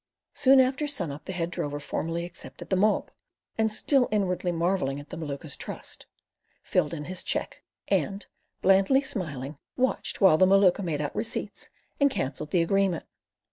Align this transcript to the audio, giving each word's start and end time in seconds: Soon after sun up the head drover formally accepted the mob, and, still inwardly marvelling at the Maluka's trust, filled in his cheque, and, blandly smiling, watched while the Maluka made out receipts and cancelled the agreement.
Soon 0.33 0.59
after 0.59 0.87
sun 0.87 1.11
up 1.11 1.25
the 1.25 1.31
head 1.31 1.51
drover 1.51 1.79
formally 1.79 2.25
accepted 2.25 2.71
the 2.71 2.75
mob, 2.75 3.11
and, 3.55 3.71
still 3.71 4.09
inwardly 4.11 4.51
marvelling 4.51 4.99
at 4.99 5.09
the 5.09 5.15
Maluka's 5.15 5.55
trust, 5.55 6.07
filled 6.63 6.91
in 6.91 7.05
his 7.05 7.21
cheque, 7.21 7.61
and, 7.87 8.25
blandly 8.63 9.03
smiling, 9.03 9.59
watched 9.77 10.19
while 10.19 10.39
the 10.39 10.47
Maluka 10.47 10.81
made 10.81 11.01
out 11.01 11.15
receipts 11.15 11.69
and 11.99 12.09
cancelled 12.09 12.49
the 12.49 12.63
agreement. 12.63 13.05